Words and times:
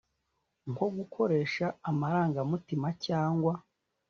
nko 0.71 0.85
g-ukore 0.93 1.37
sha 1.53 1.67
amara 1.89 2.21
ng-a-mutima 2.29 2.87
cya 3.03 3.19
ng-wa 3.33 3.55